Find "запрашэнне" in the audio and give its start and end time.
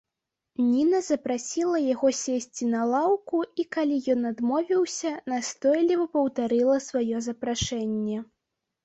7.27-8.17